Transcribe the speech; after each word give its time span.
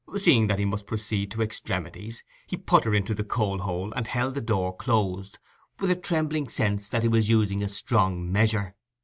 Seeing 0.17 0.47
that 0.47 0.57
he 0.57 0.65
must 0.65 0.87
proceed 0.87 1.29
to 1.29 1.43
extremities, 1.43 2.23
he 2.47 2.57
put 2.57 2.85
her 2.85 2.95
into 2.95 3.13
the 3.13 3.23
coal 3.23 3.59
hole, 3.59 3.93
and 3.93 4.07
held 4.07 4.33
the 4.33 4.41
door 4.41 4.75
closed, 4.75 5.37
with 5.79 5.91
a 5.91 5.95
trembling 5.95 6.49
sense 6.49 6.89
that 6.89 7.03
he 7.03 7.07
was 7.07 7.29
using 7.29 7.61
a 7.61 7.69
strong 7.69 8.31
measure. 8.31 8.73